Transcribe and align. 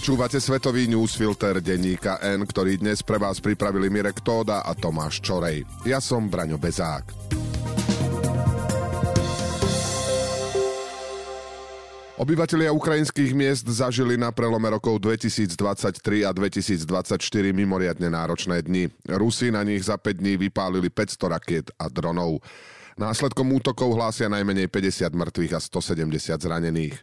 Počúvate 0.00 0.40
svetový 0.40 0.88
newsfilter 0.88 1.60
denníka 1.60 2.24
N, 2.24 2.48
ktorý 2.48 2.80
dnes 2.80 3.04
pre 3.04 3.20
vás 3.20 3.36
pripravili 3.36 3.92
Mirek 3.92 4.24
Tóda 4.24 4.64
a 4.64 4.72
Tomáš 4.72 5.20
Čorej. 5.20 5.68
Ja 5.84 6.00
som 6.00 6.24
Braňo 6.24 6.56
Bezák. 6.56 7.04
Obyvatelia 12.16 12.72
ukrajinských 12.72 13.36
miest 13.36 13.68
zažili 13.68 14.16
na 14.16 14.32
prelome 14.32 14.72
rokov 14.72 15.04
2023 15.04 15.52
a 16.24 16.32
2024 16.32 17.20
mimoriadne 17.52 18.08
náročné 18.08 18.64
dni. 18.64 18.88
Rusi 19.04 19.52
na 19.52 19.60
nich 19.60 19.84
za 19.84 20.00
5 20.00 20.16
dní 20.16 20.40
vypálili 20.40 20.88
500 20.88 21.28
rakiet 21.28 21.66
a 21.76 21.92
dronov. 21.92 22.40
Následkom 22.96 23.52
útokov 23.52 23.92
hlásia 24.00 24.32
najmenej 24.32 24.72
50 24.72 25.12
mŕtvych 25.12 25.52
a 25.52 25.60
170 25.60 26.40
zranených. 26.40 26.96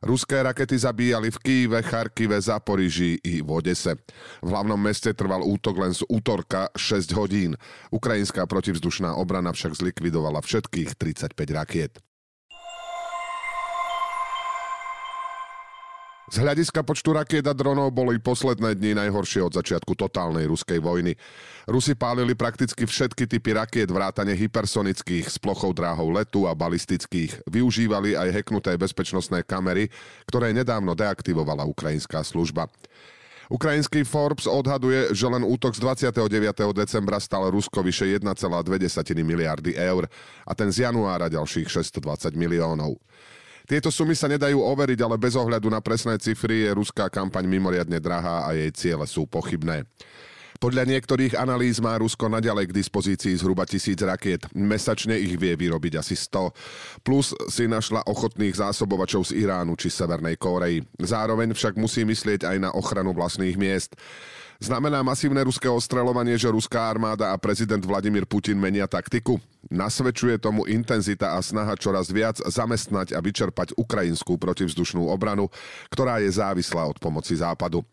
Ruské 0.00 0.40
rakety 0.40 0.80
zabíjali 0.80 1.28
v 1.28 1.38
Kýve, 1.38 1.84
Charkive, 1.84 2.40
Zaporiži 2.40 3.20
i 3.20 3.44
v 3.44 3.48
Odese. 3.52 4.00
V 4.40 4.48
hlavnom 4.48 4.80
meste 4.80 5.12
trval 5.12 5.44
útok 5.44 5.76
len 5.76 5.92
z 5.92 6.08
útorka 6.08 6.72
6 6.72 7.12
hodín. 7.12 7.60
Ukrajinská 7.92 8.48
protivzdušná 8.48 9.12
obrana 9.20 9.52
však 9.52 9.76
zlikvidovala 9.76 10.40
všetkých 10.40 10.96
35 10.96 11.36
rakiet. 11.52 11.92
Z 16.30 16.38
hľadiska 16.46 16.86
počtu 16.86 17.10
rakiet 17.10 17.42
a 17.50 17.50
dronov 17.50 17.90
boli 17.90 18.22
posledné 18.22 18.78
dni 18.78 18.94
najhoršie 18.94 19.42
od 19.42 19.50
začiatku 19.50 19.98
totálnej 19.98 20.46
ruskej 20.46 20.78
vojny. 20.78 21.18
Rusi 21.66 21.98
pálili 21.98 22.38
prakticky 22.38 22.86
všetky 22.86 23.26
typy 23.26 23.50
rakiet 23.50 23.90
vrátane 23.90 24.38
hypersonických 24.38 25.26
s 25.26 25.42
plochou 25.42 25.74
dráhou 25.74 26.14
letu 26.14 26.46
a 26.46 26.54
balistických. 26.54 27.50
Využívali 27.50 28.14
aj 28.14 28.30
heknuté 28.30 28.78
bezpečnostné 28.78 29.42
kamery, 29.42 29.90
ktoré 30.30 30.54
nedávno 30.54 30.94
deaktivovala 30.94 31.66
ukrajinská 31.66 32.22
služba. 32.22 32.70
Ukrajinský 33.50 34.06
Forbes 34.06 34.46
odhaduje, 34.46 35.10
že 35.10 35.26
len 35.26 35.42
útok 35.42 35.74
z 35.74 35.82
29. 35.82 36.30
decembra 36.70 37.18
stal 37.18 37.50
Rusko 37.50 37.82
vyše 37.82 38.06
1,2 38.06 38.30
miliardy 39.26 39.74
eur 39.74 40.06
a 40.46 40.54
ten 40.54 40.70
z 40.70 40.86
januára 40.86 41.26
ďalších 41.26 41.66
620 41.66 42.38
miliónov. 42.38 43.02
Tieto 43.70 43.94
sumy 43.94 44.18
sa 44.18 44.26
nedajú 44.26 44.58
overiť, 44.58 44.98
ale 44.98 45.14
bez 45.14 45.38
ohľadu 45.38 45.70
na 45.70 45.78
presné 45.78 46.18
cifry 46.18 46.66
je 46.66 46.74
ruská 46.74 47.06
kampaň 47.06 47.46
mimoriadne 47.46 48.02
drahá 48.02 48.42
a 48.42 48.50
jej 48.50 48.66
ciele 48.74 49.06
sú 49.06 49.30
pochybné. 49.30 49.86
Podľa 50.58 50.90
niektorých 50.90 51.38
analýz 51.38 51.78
má 51.78 51.94
Rusko 51.94 52.26
naďalej 52.26 52.68
k 52.68 52.76
dispozícii 52.82 53.32
zhruba 53.38 53.62
tisíc 53.70 53.96
rakiet. 54.02 54.44
Mesačne 54.52 55.14
ich 55.22 55.38
vie 55.38 55.54
vyrobiť 55.54 56.02
asi 56.02 56.18
100. 56.18 56.50
Plus 57.06 57.30
si 57.46 57.70
našla 57.70 58.02
ochotných 58.10 58.58
zásobovačov 58.58 59.30
z 59.30 59.38
Iránu 59.38 59.78
či 59.78 59.86
Severnej 59.86 60.34
Kórei. 60.34 60.82
Zároveň 60.98 61.54
však 61.54 61.78
musí 61.78 62.02
myslieť 62.02 62.50
aj 62.50 62.56
na 62.58 62.70
ochranu 62.74 63.14
vlastných 63.14 63.54
miest. 63.54 63.94
Znamená 64.60 65.00
masívne 65.00 65.40
ruské 65.40 65.70
ostreľovanie, 65.70 66.36
že 66.36 66.52
ruská 66.52 66.90
armáda 66.90 67.32
a 67.32 67.40
prezident 67.40 67.80
Vladimír 67.80 68.28
Putin 68.28 68.60
menia 68.60 68.84
taktiku? 68.84 69.40
Nasvedčuje 69.68 70.40
tomu 70.40 70.64
intenzita 70.64 71.36
a 71.36 71.44
snaha 71.44 71.76
čoraz 71.76 72.08
viac 72.08 72.40
zamestnať 72.40 73.12
a 73.12 73.20
vyčerpať 73.20 73.76
ukrajinskú 73.76 74.40
protivzdušnú 74.40 75.04
obranu, 75.12 75.52
ktorá 75.92 76.24
je 76.24 76.32
závislá 76.32 76.88
od 76.88 76.96
pomoci 76.96 77.36
Západu. 77.36 77.84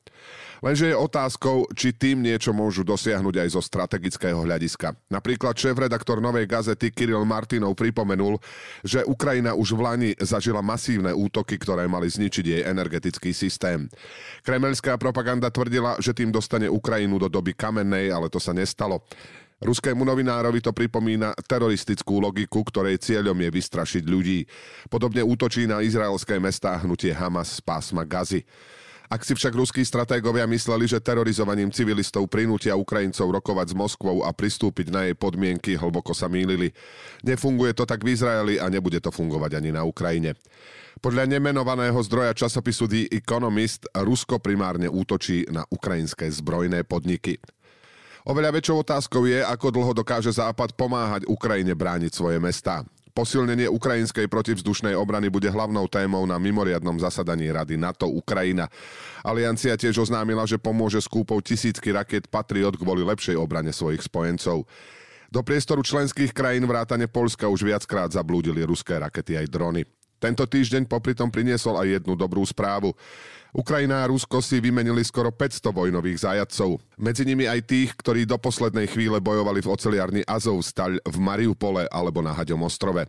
Lenže 0.57 0.89
je 0.89 0.97
otázkou, 0.97 1.69
či 1.77 1.93
tým 1.93 2.25
niečo 2.25 2.49
môžu 2.49 2.81
dosiahnuť 2.81 3.45
aj 3.45 3.49
zo 3.53 3.61
strategického 3.61 4.41
hľadiska. 4.41 4.97
Napríklad 5.05 5.53
šéf-redaktor 5.53 6.17
Novej 6.17 6.49
gazety 6.49 6.89
Kiril 6.89 7.21
Martinov 7.29 7.77
pripomenul, 7.77 8.41
že 8.81 9.05
Ukrajina 9.05 9.53
už 9.53 9.77
v 9.77 9.81
Lani 9.85 10.11
zažila 10.17 10.65
masívne 10.65 11.13
útoky, 11.13 11.61
ktoré 11.61 11.85
mali 11.85 12.09
zničiť 12.09 12.45
jej 12.45 12.61
energetický 12.65 13.37
systém. 13.37 13.85
Kremelská 14.41 14.97
propaganda 14.97 15.53
tvrdila, 15.53 16.01
že 16.01 16.17
tým 16.17 16.33
dostane 16.33 16.65
Ukrajinu 16.65 17.21
do 17.21 17.29
doby 17.29 17.53
kamennej, 17.53 18.09
ale 18.09 18.25
to 18.33 18.41
sa 18.41 18.49
nestalo. 18.49 19.05
Ruskému 19.57 20.05
novinárovi 20.05 20.61
to 20.61 20.69
pripomína 20.69 21.33
teroristickú 21.49 22.21
logiku, 22.21 22.61
ktorej 22.61 23.01
cieľom 23.01 23.33
je 23.41 23.49
vystrašiť 23.49 24.03
ľudí. 24.05 24.45
Podobne 24.85 25.25
útočí 25.25 25.65
na 25.65 25.81
izraelské 25.81 26.37
mestá 26.37 26.77
hnutie 26.77 27.09
Hamas 27.09 27.57
z 27.57 27.65
pásma 27.65 28.05
Gazy. 28.05 28.45
Ak 29.07 29.23
si 29.23 29.31
však 29.31 29.55
ruskí 29.55 29.87
stratégovia 29.87 30.43
mysleli, 30.51 30.83
že 30.83 30.99
terorizovaním 30.99 31.71
civilistov 31.71 32.27
prinútia 32.27 32.75
Ukrajincov 32.75 33.39
rokovať 33.39 33.71
s 33.71 33.75
Moskvou 33.79 34.27
a 34.27 34.35
pristúpiť 34.35 34.91
na 34.91 35.07
jej 35.07 35.15
podmienky, 35.15 35.79
hlboko 35.79 36.11
sa 36.11 36.27
mýlili. 36.27 36.75
Nefunguje 37.23 37.71
to 37.71 37.87
tak 37.87 38.03
v 38.03 38.13
Izraeli 38.13 38.59
a 38.59 38.67
nebude 38.67 38.99
to 38.99 39.07
fungovať 39.07 39.63
ani 39.63 39.71
na 39.71 39.87
Ukrajine. 39.87 40.35
Podľa 40.99 41.23
nemenovaného 41.23 41.95
zdroja 42.03 42.35
časopisu 42.35 42.89
The 42.89 43.07
Economist 43.15 43.87
Rusko 43.95 44.43
primárne 44.43 44.91
útočí 44.91 45.47
na 45.47 45.63
ukrajinské 45.71 46.27
zbrojné 46.27 46.83
podniky. 46.83 47.39
Oveľa 48.27 48.59
väčšou 48.59 48.83
otázkou 48.83 49.23
je, 49.23 49.39
ako 49.39 49.71
dlho 49.71 49.95
dokáže 49.95 50.35
Západ 50.35 50.75
pomáhať 50.75 51.23
Ukrajine 51.31 51.71
brániť 51.71 52.11
svoje 52.11 52.43
mestá. 52.43 52.83
Posilnenie 53.15 53.71
ukrajinskej 53.71 54.27
protivzdušnej 54.27 54.99
obrany 54.99 55.31
bude 55.31 55.47
hlavnou 55.47 55.87
témou 55.87 56.27
na 56.27 56.35
mimoriadnom 56.35 56.99
zasadaní 56.99 57.47
Rady 57.49 57.79
NATO 57.79 58.11
Ukrajina. 58.11 58.67
Aliancia 59.23 59.79
tiež 59.79 60.03
oznámila, 60.03 60.43
že 60.43 60.59
pomôže 60.59 60.99
s 60.99 61.07
kúpou 61.07 61.39
tisícky 61.39 61.95
raket 61.95 62.27
Patriot 62.27 62.75
kvôli 62.75 63.07
lepšej 63.07 63.39
obrane 63.39 63.71
svojich 63.71 64.03
spojencov. 64.03 64.67
Do 65.31 65.39
priestoru 65.39 65.79
členských 65.79 66.35
krajín 66.35 66.67
vrátane 66.67 67.07
Polska 67.07 67.47
už 67.47 67.63
viackrát 67.63 68.11
zablúdili 68.11 68.59
ruské 68.67 68.99
rakety 68.99 69.39
aj 69.39 69.47
drony. 69.47 69.87
Tento 70.17 70.49
týždeň 70.49 70.89
popri 70.89 71.13
tom 71.13 71.29
priniesol 71.29 71.77
aj 71.77 72.01
jednu 72.01 72.17
dobrú 72.17 72.41
správu. 72.41 72.93
Ukrajina 73.53 74.03
a 74.03 74.09
Rusko 74.09 74.43
si 74.43 74.61
vymenili 74.61 75.01
skoro 75.01 75.33
500 75.33 75.71
vojnových 75.71 76.25
zajadcov. 76.25 76.77
Medzi 76.99 77.23
nimi 77.25 77.49
aj 77.49 77.65
tých, 77.65 77.89
ktorí 77.95 78.25
do 78.27 78.37
poslednej 78.37 78.85
chvíle 78.85 79.17
bojovali 79.23 79.63
v 79.63 79.71
oceliarni 79.71 80.21
Azovstal 80.25 80.99
v 81.01 81.17
Mariupole 81.17 81.89
alebo 81.89 82.21
na 82.21 82.35
Haďom 82.35 82.65
ostrove. 82.65 83.07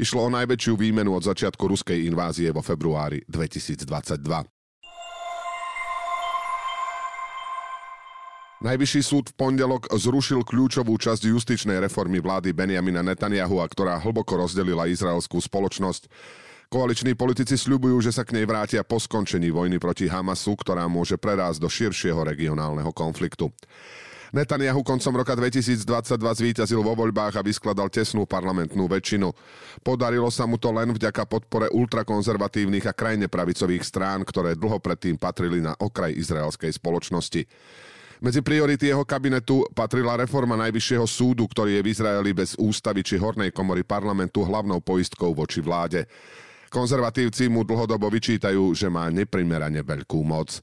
Išlo 0.00 0.28
o 0.28 0.32
najväčšiu 0.32 0.78
výmenu 0.78 1.16
od 1.16 1.26
začiatku 1.26 1.64
ruskej 1.64 2.06
invázie 2.06 2.48
vo 2.48 2.64
februári 2.64 3.24
2022. 3.28 4.48
Najvyšší 8.60 9.00
súd 9.00 9.32
v 9.32 9.36
pondelok 9.40 9.88
zrušil 9.88 10.44
kľúčovú 10.44 10.92
časť 11.00 11.32
justičnej 11.32 11.80
reformy 11.80 12.20
vlády 12.20 12.52
Benjamina 12.52 13.00
Netanyahu, 13.00 13.56
a 13.56 13.64
ktorá 13.64 13.96
hlboko 13.96 14.36
rozdelila 14.36 14.84
izraelskú 14.84 15.40
spoločnosť. 15.40 16.12
Koaliční 16.70 17.18
politici 17.18 17.58
sľubujú, 17.58 17.98
že 17.98 18.14
sa 18.14 18.22
k 18.22 18.30
nej 18.30 18.46
vrátia 18.46 18.86
po 18.86 19.02
skončení 19.02 19.50
vojny 19.50 19.82
proti 19.82 20.06
Hamasu, 20.06 20.54
ktorá 20.54 20.86
môže 20.86 21.18
prerásť 21.18 21.58
do 21.58 21.66
širšieho 21.66 22.22
regionálneho 22.22 22.94
konfliktu. 22.94 23.50
Netanyahu 24.30 24.86
koncom 24.86 25.18
roka 25.18 25.34
2022 25.34 25.82
zvíťazil 26.14 26.78
vo 26.78 26.94
voľbách 26.94 27.34
a 27.34 27.42
vyskladal 27.42 27.90
tesnú 27.90 28.22
parlamentnú 28.22 28.86
väčšinu. 28.86 29.34
Podarilo 29.82 30.30
sa 30.30 30.46
mu 30.46 30.62
to 30.62 30.70
len 30.70 30.94
vďaka 30.94 31.26
podpore 31.26 31.66
ultrakonzervatívnych 31.74 32.86
a 32.86 32.94
krajne 32.94 33.26
pravicových 33.26 33.82
strán, 33.82 34.22
ktoré 34.22 34.54
dlho 34.54 34.78
predtým 34.78 35.18
patrili 35.18 35.58
na 35.58 35.74
okraj 35.74 36.14
izraelskej 36.14 36.70
spoločnosti. 36.78 37.50
Medzi 38.22 38.46
priority 38.46 38.94
jeho 38.94 39.02
kabinetu 39.02 39.66
patrila 39.74 40.14
reforma 40.14 40.54
Najvyššieho 40.54 41.06
súdu, 41.10 41.50
ktorý 41.50 41.82
je 41.82 41.82
v 41.82 41.90
Izraeli 41.90 42.30
bez 42.30 42.54
ústavy 42.54 43.02
či 43.02 43.18
hornej 43.18 43.50
komory 43.50 43.82
parlamentu 43.82 44.46
hlavnou 44.46 44.78
poistkou 44.78 45.34
voči 45.34 45.58
vláde. 45.58 46.06
Konzervatívci 46.70 47.50
mu 47.50 47.66
dlhodobo 47.66 48.06
vyčítajú, 48.06 48.70
že 48.78 48.86
má 48.86 49.10
neprimerane 49.10 49.82
veľkú 49.82 50.22
moc. 50.22 50.62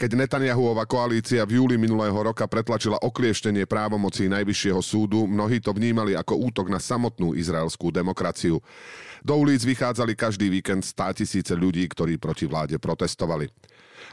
Keď 0.00 0.16
Netanyahuova 0.16 0.88
koalícia 0.88 1.44
v 1.44 1.60
júli 1.60 1.76
minulého 1.76 2.16
roka 2.16 2.48
pretlačila 2.48 2.96
oklieštenie 3.04 3.68
právomocí 3.68 4.26
Najvyššieho 4.32 4.80
súdu, 4.80 5.28
mnohí 5.28 5.60
to 5.60 5.76
vnímali 5.76 6.16
ako 6.16 6.40
útok 6.48 6.72
na 6.72 6.80
samotnú 6.80 7.36
izraelskú 7.36 7.92
demokraciu. 7.92 8.64
Do 9.20 9.36
ulic 9.36 9.60
vychádzali 9.60 10.16
každý 10.16 10.48
víkend 10.48 10.88
100 10.88 11.20
tisíce 11.22 11.52
ľudí, 11.52 11.84
ktorí 11.84 12.16
proti 12.16 12.48
vláde 12.48 12.80
protestovali. 12.80 13.52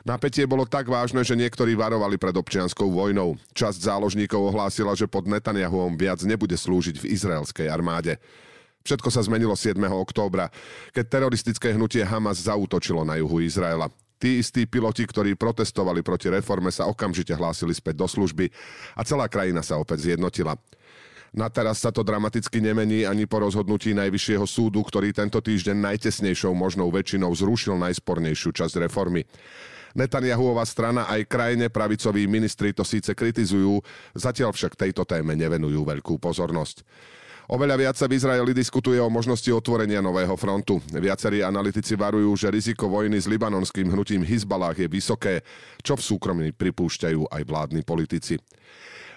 Napätie 0.04 0.44
bolo 0.44 0.68
tak 0.68 0.92
vážne, 0.92 1.24
že 1.24 1.40
niektorí 1.40 1.74
varovali 1.74 2.20
pred 2.20 2.36
občianskou 2.36 2.92
vojnou. 2.92 3.40
Časť 3.56 3.90
záložníkov 3.90 4.52
ohlásila, 4.52 4.92
že 4.94 5.08
pod 5.08 5.26
Netanyahuom 5.26 5.96
viac 5.96 6.20
nebude 6.28 6.60
slúžiť 6.60 7.00
v 7.00 7.10
izraelskej 7.16 7.72
armáde. 7.72 8.20
Všetko 8.90 9.14
sa 9.14 9.22
zmenilo 9.22 9.54
7. 9.54 9.78
októbra, 9.86 10.50
keď 10.98 11.06
teroristické 11.06 11.78
hnutie 11.78 12.02
Hamas 12.02 12.50
zautočilo 12.50 13.06
na 13.06 13.22
juhu 13.22 13.38
Izraela. 13.38 13.86
Tí 14.18 14.42
istí 14.42 14.66
piloti, 14.66 15.06
ktorí 15.06 15.38
protestovali 15.38 16.02
proti 16.02 16.26
reforme, 16.34 16.74
sa 16.74 16.90
okamžite 16.90 17.38
hlásili 17.38 17.70
späť 17.78 18.02
do 18.02 18.10
služby 18.10 18.50
a 18.98 19.06
celá 19.06 19.30
krajina 19.30 19.62
sa 19.62 19.78
opäť 19.78 20.10
zjednotila. 20.10 20.58
Na 21.30 21.54
teraz 21.54 21.86
sa 21.86 21.94
to 21.94 22.02
dramaticky 22.02 22.58
nemení 22.66 23.06
ani 23.06 23.30
po 23.30 23.46
rozhodnutí 23.46 23.94
Najvyššieho 23.94 24.50
súdu, 24.50 24.82
ktorý 24.82 25.14
tento 25.14 25.38
týždeň 25.38 25.78
najtesnejšou 25.94 26.58
možnou 26.58 26.90
väčšinou 26.90 27.30
zrušil 27.30 27.78
najspornejšiu 27.78 28.58
časť 28.58 28.90
reformy. 28.90 29.22
Netanyahuová 29.94 30.66
strana 30.66 31.06
aj 31.06 31.30
krajine 31.30 31.70
pravicoví 31.70 32.26
ministri 32.26 32.74
to 32.74 32.82
síce 32.82 33.14
kritizujú, 33.14 33.86
zatiaľ 34.18 34.50
však 34.50 34.74
tejto 34.74 35.06
téme 35.06 35.38
nevenujú 35.38 35.86
veľkú 35.86 36.18
pozornosť. 36.18 36.82
Oveľa 37.50 37.82
viac 37.82 37.96
sa 37.98 38.06
v 38.06 38.14
Izraeli 38.14 38.54
diskutuje 38.54 39.02
o 39.02 39.10
možnosti 39.10 39.50
otvorenia 39.50 40.06
nového 40.06 40.38
frontu. 40.38 40.78
Viacerí 40.94 41.42
analytici 41.42 41.98
varujú, 41.98 42.30
že 42.38 42.54
riziko 42.54 42.86
vojny 42.86 43.18
s 43.18 43.26
libanonským 43.26 43.90
hnutím 43.90 44.22
Hizbalách 44.22 44.86
je 44.86 44.88
vysoké, 44.88 45.42
čo 45.82 45.98
v 45.98 46.06
súkromí 46.14 46.54
pripúšťajú 46.54 47.26
aj 47.26 47.42
vládni 47.50 47.82
politici. 47.82 48.38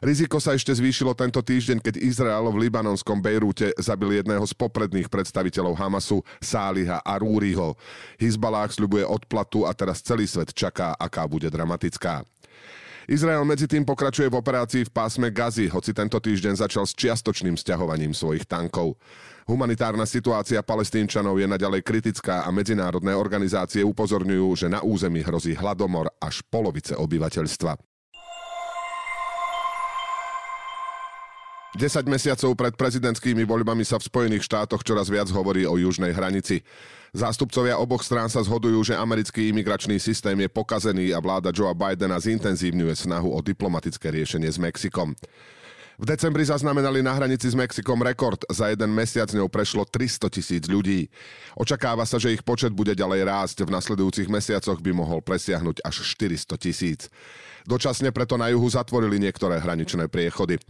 Riziko 0.00 0.40
sa 0.40 0.56
ešte 0.56 0.72
zvýšilo 0.72 1.12
tento 1.12 1.44
týždeň, 1.44 1.84
keď 1.84 1.94
Izrael 2.00 2.48
v 2.48 2.66
libanonskom 2.66 3.20
Bejrúte 3.20 3.68
zabil 3.76 4.24
jedného 4.24 4.48
z 4.48 4.56
popredných 4.56 5.12
predstaviteľov 5.12 5.76
Hamasu, 5.76 6.24
Sáliha 6.40 7.04
Arúriho. 7.04 7.76
Hizbalách 8.16 8.80
sľubuje 8.80 9.04
odplatu 9.04 9.68
a 9.68 9.76
teraz 9.76 10.00
celý 10.00 10.24
svet 10.24 10.56
čaká, 10.56 10.96
aká 10.96 11.28
bude 11.28 11.52
dramatická. 11.52 12.24
Izrael 13.10 13.42
medzi 13.42 13.66
tým 13.66 13.82
pokračuje 13.82 14.30
v 14.30 14.38
operácii 14.38 14.86
v 14.86 14.94
pásme 14.94 15.34
Gazy, 15.34 15.66
hoci 15.66 15.90
tento 15.90 16.22
týždeň 16.22 16.54
začal 16.54 16.86
s 16.86 16.94
čiastočným 16.94 17.58
sťahovaním 17.58 18.14
svojich 18.14 18.46
tankov. 18.46 18.94
Humanitárna 19.50 20.06
situácia 20.06 20.62
palestínčanov 20.62 21.34
je 21.42 21.50
naďalej 21.50 21.82
kritická 21.82 22.46
a 22.46 22.50
medzinárodné 22.54 23.10
organizácie 23.10 23.82
upozorňujú, 23.82 24.48
že 24.54 24.70
na 24.70 24.86
území 24.86 25.18
hrozí 25.26 25.58
hladomor 25.58 26.14
až 26.22 26.46
polovice 26.46 26.94
obyvateľstva. 26.94 27.91
10 31.72 32.04
mesiacov 32.04 32.52
pred 32.52 32.76
prezidentskými 32.76 33.48
voľbami 33.48 33.80
sa 33.80 33.96
v 33.96 34.04
Spojených 34.04 34.44
štátoch 34.44 34.84
čoraz 34.84 35.08
viac 35.08 35.32
hovorí 35.32 35.64
o 35.64 35.80
južnej 35.80 36.12
hranici. 36.12 36.60
Zástupcovia 37.16 37.80
oboch 37.80 38.04
strán 38.04 38.28
sa 38.28 38.44
zhodujú, 38.44 38.92
že 38.92 38.96
americký 38.96 39.48
imigračný 39.48 39.96
systém 39.96 40.36
je 40.36 40.52
pokazený 40.52 41.16
a 41.16 41.18
vláda 41.24 41.48
Joea 41.48 41.72
Bidena 41.72 42.20
zintenzívňuje 42.20 42.92
snahu 42.92 43.32
o 43.32 43.40
diplomatické 43.40 44.12
riešenie 44.12 44.52
s 44.52 44.60
Mexikom. 44.60 45.16
V 45.96 46.04
decembri 46.04 46.44
zaznamenali 46.44 47.00
na 47.00 47.16
hranici 47.16 47.48
s 47.48 47.56
Mexikom 47.56 48.00
rekord. 48.04 48.44
Za 48.52 48.68
jeden 48.68 48.92
mesiac 48.92 49.32
ňou 49.32 49.48
prešlo 49.48 49.88
300 49.88 50.28
tisíc 50.28 50.64
ľudí. 50.68 51.08
Očakáva 51.56 52.04
sa, 52.04 52.20
že 52.20 52.36
ich 52.36 52.44
počet 52.44 52.76
bude 52.76 52.92
ďalej 52.92 53.24
rásť. 53.24 53.64
V 53.64 53.72
nasledujúcich 53.72 54.28
mesiacoch 54.28 54.76
by 54.80 54.92
mohol 54.92 55.24
presiahnuť 55.24 55.80
až 55.88 56.04
400 56.04 56.52
tisíc. 56.60 57.08
Dočasne 57.64 58.12
preto 58.12 58.36
na 58.36 58.52
juhu 58.52 58.68
zatvorili 58.68 59.16
niektoré 59.20 59.56
hraničné 59.56 60.12
priechody. 60.12 60.60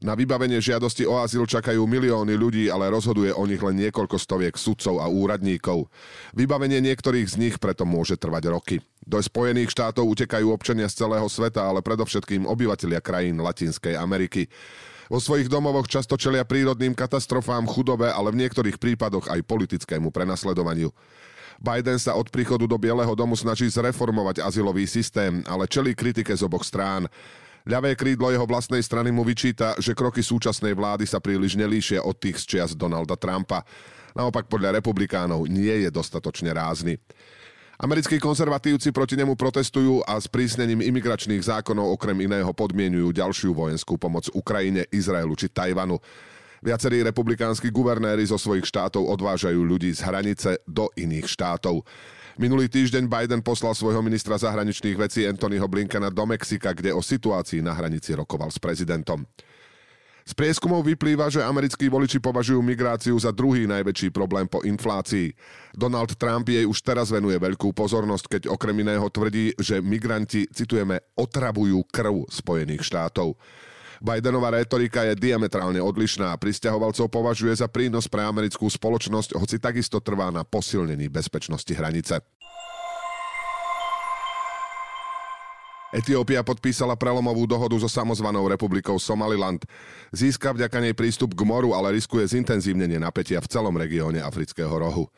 Na 0.00 0.16
vybavenie 0.16 0.56
žiadosti 0.64 1.04
o 1.04 1.20
azyl 1.20 1.44
čakajú 1.44 1.84
milióny 1.84 2.32
ľudí, 2.32 2.72
ale 2.72 2.88
rozhoduje 2.88 3.36
o 3.36 3.44
nich 3.44 3.60
len 3.60 3.76
niekoľko 3.76 4.16
stoviek 4.16 4.56
sudcov 4.56 4.96
a 4.96 5.04
úradníkov. 5.12 5.92
Vybavenie 6.32 6.80
niektorých 6.80 7.28
z 7.28 7.36
nich 7.36 7.56
preto 7.60 7.84
môže 7.84 8.16
trvať 8.16 8.44
roky. 8.48 8.76
Do 9.04 9.20
Spojených 9.20 9.76
štátov 9.76 10.08
utekajú 10.08 10.48
občania 10.56 10.88
z 10.88 11.04
celého 11.04 11.28
sveta, 11.28 11.68
ale 11.68 11.84
predovšetkým 11.84 12.48
obyvatelia 12.48 13.04
krajín 13.04 13.44
Latinskej 13.44 13.92
Ameriky. 14.00 14.48
Vo 15.12 15.20
svojich 15.20 15.52
domovoch 15.52 15.84
často 15.84 16.16
čelia 16.16 16.48
prírodným 16.48 16.96
katastrofám, 16.96 17.68
chudobe, 17.68 18.08
ale 18.08 18.32
v 18.32 18.40
niektorých 18.40 18.80
prípadoch 18.80 19.28
aj 19.28 19.44
politickému 19.44 20.08
prenasledovaniu. 20.08 20.88
Biden 21.60 22.00
sa 22.00 22.16
od 22.16 22.32
príchodu 22.32 22.64
do 22.64 22.80
Bieleho 22.80 23.12
domu 23.12 23.36
snaží 23.36 23.68
zreformovať 23.68 24.40
azylový 24.40 24.88
systém, 24.88 25.44
ale 25.44 25.68
čelí 25.68 25.92
kritike 25.92 26.32
z 26.32 26.40
oboch 26.40 26.64
strán. 26.64 27.04
Ľavé 27.68 27.92
krídlo 27.92 28.32
jeho 28.32 28.48
vlastnej 28.48 28.80
strany 28.80 29.12
mu 29.12 29.20
vyčíta, 29.20 29.76
že 29.76 29.92
kroky 29.92 30.24
súčasnej 30.24 30.72
vlády 30.72 31.04
sa 31.04 31.20
príliš 31.20 31.60
nelíšia 31.60 32.00
od 32.00 32.16
tých 32.16 32.40
z 32.40 32.44
čias 32.56 32.70
Donalda 32.72 33.20
Trumpa. 33.20 33.64
Naopak 34.16 34.48
podľa 34.48 34.80
republikánov 34.80 35.44
nie 35.46 35.84
je 35.84 35.90
dostatočne 35.92 36.50
rázny. 36.56 36.96
Americkí 37.80 38.20
konzervatívci 38.20 38.92
proti 38.92 39.16
nemu 39.16 39.32
protestujú 39.40 40.04
a 40.04 40.20
s 40.20 40.28
prísnením 40.28 40.84
imigračných 40.84 41.40
zákonov 41.40 41.96
okrem 41.96 42.28
iného 42.28 42.52
podmienujú 42.52 43.08
ďalšiu 43.16 43.56
vojenskú 43.56 43.96
pomoc 43.96 44.28
Ukrajine, 44.36 44.84
Izraelu 44.92 45.32
či 45.32 45.48
Tajvanu. 45.48 45.96
Viacerí 46.60 47.00
republikánsky 47.00 47.72
guvernéri 47.72 48.20
zo 48.28 48.36
svojich 48.36 48.68
štátov 48.68 49.08
odvážajú 49.16 49.64
ľudí 49.64 49.96
z 49.96 50.04
hranice 50.04 50.60
do 50.68 50.92
iných 50.92 51.24
štátov. 51.24 51.80
Minulý 52.36 52.68
týždeň 52.68 53.08
Biden 53.08 53.40
poslal 53.40 53.72
svojho 53.72 54.04
ministra 54.04 54.36
zahraničných 54.36 54.96
vecí 55.00 55.24
Anthonyho 55.24 55.64
Blinkena 55.64 56.12
do 56.12 56.24
Mexika, 56.28 56.76
kde 56.76 56.92
o 56.92 57.00
situácii 57.00 57.64
na 57.64 57.72
hranici 57.72 58.12
rokoval 58.12 58.52
s 58.52 58.60
prezidentom. 58.60 59.24
Z 60.20 60.36
prieskumov 60.36 60.84
vyplýva, 60.84 61.32
že 61.32 61.40
americkí 61.40 61.88
voliči 61.88 62.20
považujú 62.20 62.60
migráciu 62.60 63.16
za 63.16 63.32
druhý 63.32 63.64
najväčší 63.64 64.12
problém 64.12 64.44
po 64.44 64.60
inflácii. 64.60 65.32
Donald 65.72 66.12
Trump 66.20 66.44
jej 66.44 66.68
už 66.68 66.76
teraz 66.84 67.08
venuje 67.08 67.40
veľkú 67.40 67.72
pozornosť, 67.72 68.36
keď 68.36 68.42
okrem 68.52 68.76
iného 68.84 69.08
tvrdí, 69.08 69.56
že 69.56 69.80
migranti, 69.80 70.44
citujeme, 70.52 71.00
otravujú 71.16 71.88
krv 71.88 72.28
Spojených 72.28 72.84
štátov. 72.84 73.32
Bidenová 74.00 74.56
retorika 74.56 75.04
je 75.04 75.12
diametrálne 75.12 75.76
odlišná 75.76 76.32
a 76.32 76.40
pristahovalcov 76.40 77.12
považuje 77.12 77.52
za 77.52 77.68
prínos 77.68 78.08
pre 78.08 78.24
americkú 78.24 78.64
spoločnosť, 78.64 79.36
hoci 79.36 79.60
takisto 79.60 80.00
trvá 80.00 80.32
na 80.32 80.40
posilnení 80.40 81.12
bezpečnosti 81.12 81.68
hranice. 81.68 82.24
Etiópia 85.90 86.40
podpísala 86.40 86.96
prelomovú 86.96 87.44
dohodu 87.44 87.76
so 87.76 87.90
samozvanou 87.90 88.48
republikou 88.48 88.96
Somaliland. 88.96 89.68
Získa 90.16 90.56
vďaka 90.56 90.80
nej 90.80 90.94
prístup 90.96 91.36
k 91.36 91.42
moru, 91.44 91.76
ale 91.76 91.92
riskuje 91.98 92.24
zintenzívnenie 92.24 92.96
napätia 92.96 93.42
v 93.42 93.50
celom 93.52 93.76
regióne 93.76 94.24
Afrického 94.24 94.70
rohu. 94.70 95.12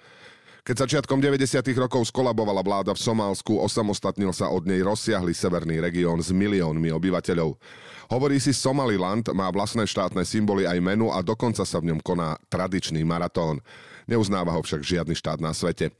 Keď 0.63 0.87
začiatkom 0.87 1.19
90. 1.19 1.59
rokov 1.75 2.07
skolabovala 2.15 2.63
vláda 2.63 2.95
v 2.95 3.03
Somálsku, 3.03 3.59
osamostatnil 3.59 4.31
sa 4.31 4.47
od 4.47 4.63
nej 4.63 4.79
rozsiahly 4.87 5.35
severný 5.35 5.83
región 5.83 6.23
s 6.23 6.31
miliónmi 6.31 6.87
obyvateľov. 6.95 7.59
Hovorí 8.07 8.39
si 8.39 8.55
Somaliland, 8.55 9.27
má 9.35 9.51
vlastné 9.51 9.91
štátne 9.91 10.23
symboly 10.23 10.63
aj 10.63 10.79
menu 10.79 11.11
a 11.11 11.19
dokonca 11.19 11.67
sa 11.67 11.83
v 11.83 11.91
ňom 11.91 11.99
koná 11.99 12.39
tradičný 12.47 13.03
maratón. 13.03 13.59
Neuznáva 14.07 14.55
ho 14.55 14.63
však 14.63 14.87
žiadny 14.87 15.19
štát 15.19 15.43
na 15.43 15.51
svete. 15.51 15.91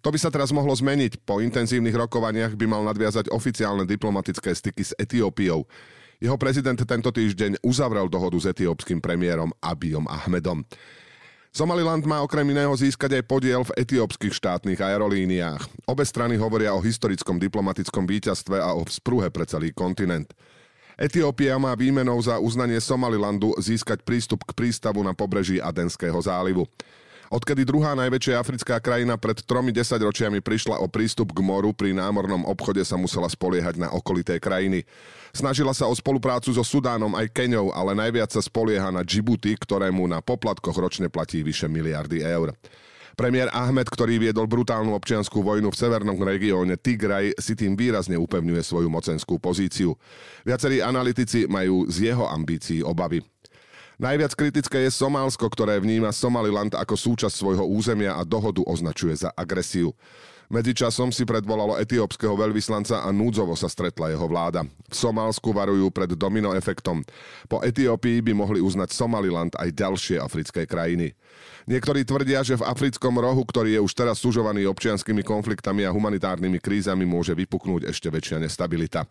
To 0.00 0.08
by 0.08 0.16
sa 0.16 0.32
teraz 0.32 0.56
mohlo 0.56 0.72
zmeniť. 0.72 1.28
Po 1.28 1.44
intenzívnych 1.44 1.92
rokovaniach 1.92 2.56
by 2.56 2.64
mal 2.64 2.88
nadviazať 2.88 3.28
oficiálne 3.28 3.84
diplomatické 3.84 4.56
styky 4.56 4.88
s 4.88 4.96
Etiópiou. 4.96 5.68
Jeho 6.16 6.40
prezident 6.40 6.80
tento 6.80 7.12
týždeň 7.12 7.60
uzavrel 7.60 8.08
dohodu 8.08 8.40
s 8.40 8.48
etiópskym 8.48 9.04
premiérom 9.04 9.52
Abijom 9.60 10.08
Ahmedom. 10.08 10.64
Somaliland 11.52 12.00
má 12.08 12.24
okrem 12.24 12.48
iného 12.48 12.72
získať 12.72 13.20
aj 13.20 13.24
podiel 13.28 13.60
v 13.60 13.76
etiópskych 13.76 14.32
štátnych 14.32 14.80
aerolíniách. 14.80 15.84
Obe 15.84 16.00
strany 16.00 16.40
hovoria 16.40 16.72
o 16.72 16.80
historickom 16.80 17.36
diplomatickom 17.36 18.08
víťazstve 18.08 18.56
a 18.56 18.72
o 18.72 18.88
vzpruhe 18.88 19.28
pre 19.28 19.44
celý 19.44 19.68
kontinent. 19.68 20.32
Etiópia 20.96 21.60
má 21.60 21.76
výmenou 21.76 22.16
za 22.24 22.40
uznanie 22.40 22.80
Somalilandu 22.80 23.52
získať 23.60 24.00
prístup 24.00 24.48
k 24.48 24.56
prístavu 24.56 25.04
na 25.04 25.12
pobreží 25.12 25.60
Adenského 25.60 26.16
zálivu. 26.24 26.64
Odkedy 27.32 27.64
druhá 27.64 27.96
najväčšia 27.96 28.36
africká 28.36 28.76
krajina 28.76 29.16
pred 29.16 29.40
tromi 29.40 29.72
desaťročiami 29.72 30.44
prišla 30.44 30.76
o 30.76 30.84
prístup 30.84 31.32
k 31.32 31.40
moru, 31.40 31.72
pri 31.72 31.96
námornom 31.96 32.44
obchode 32.44 32.84
sa 32.84 33.00
musela 33.00 33.24
spoliehať 33.24 33.80
na 33.80 33.88
okolité 33.88 34.36
krajiny. 34.36 34.84
Snažila 35.32 35.72
sa 35.72 35.88
o 35.88 35.96
spoluprácu 35.96 36.52
so 36.52 36.60
Sudánom 36.60 37.16
aj 37.16 37.32
Keňou, 37.32 37.72
ale 37.72 37.96
najviac 37.96 38.36
sa 38.36 38.44
spolieha 38.44 38.92
na 38.92 39.00
Djibouti, 39.00 39.56
ktorému 39.56 40.04
na 40.12 40.20
poplatkoch 40.20 40.76
ročne 40.76 41.08
platí 41.08 41.40
vyše 41.40 41.72
miliardy 41.72 42.20
eur. 42.20 42.52
Premiér 43.16 43.48
Ahmed, 43.56 43.88
ktorý 43.88 44.20
viedol 44.20 44.44
brutálnu 44.44 44.92
občianskú 44.92 45.40
vojnu 45.40 45.72
v 45.72 45.80
severnom 45.80 46.20
regióne 46.20 46.76
Tigraj, 46.76 47.32
si 47.40 47.56
tým 47.56 47.80
výrazne 47.80 48.20
upevňuje 48.20 48.60
svoju 48.60 48.92
mocenskú 48.92 49.40
pozíciu. 49.40 49.96
Viacerí 50.44 50.84
analytici 50.84 51.48
majú 51.48 51.88
z 51.88 52.12
jeho 52.12 52.28
ambícií 52.28 52.84
obavy. 52.84 53.24
Najviac 54.00 54.32
kritické 54.32 54.88
je 54.88 54.90
Somálsko, 54.92 55.48
ktoré 55.52 55.76
vníma 55.76 56.12
Somaliland 56.16 56.72
ako 56.72 56.96
súčasť 56.96 57.34
svojho 57.34 57.64
územia 57.68 58.16
a 58.16 58.24
dohodu 58.24 58.64
označuje 58.64 59.12
za 59.12 59.30
agresiu. 59.36 59.92
Medzičasom 60.52 61.08
si 61.16 61.24
predvolalo 61.24 61.80
etiópskeho 61.80 62.36
veľvyslanca 62.36 63.00
a 63.00 63.08
núdzovo 63.08 63.56
sa 63.56 63.72
stretla 63.72 64.12
jeho 64.12 64.28
vláda. 64.28 64.68
V 64.68 64.92
Somálsku 64.92 65.48
varujú 65.48 65.88
pred 65.88 66.12
domino 66.12 66.52
efektom. 66.52 67.00
Po 67.48 67.64
Etiópii 67.64 68.20
by 68.20 68.36
mohli 68.36 68.60
uznať 68.60 68.92
Somaliland 68.92 69.56
aj 69.56 69.72
ďalšie 69.72 70.20
africké 70.20 70.68
krajiny. 70.68 71.16
Niektorí 71.64 72.04
tvrdia, 72.04 72.44
že 72.44 72.60
v 72.60 72.68
africkom 72.68 73.16
rohu, 73.16 73.48
ktorý 73.48 73.80
je 73.80 73.80
už 73.80 73.96
teraz 73.96 74.20
sužovaný 74.20 74.68
občianskými 74.68 75.24
konfliktami 75.24 75.88
a 75.88 75.94
humanitárnymi 75.94 76.60
krízami, 76.60 77.08
môže 77.08 77.32
vypuknúť 77.32 77.88
ešte 77.88 78.12
väčšia 78.12 78.36
nestabilita. 78.36 79.08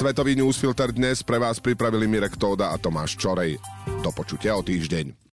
Svetový 0.00 0.32
newsfilter 0.32 0.96
dnes 0.96 1.20
pre 1.20 1.36
vás 1.36 1.60
pripravili 1.60 2.08
Mirek 2.08 2.40
Tóda 2.40 2.72
a 2.72 2.80
Tomáš 2.80 3.20
Čorej. 3.20 3.60
Do 4.00 4.08
počutia 4.16 4.56
o 4.56 4.64
týždeň. 4.64 5.29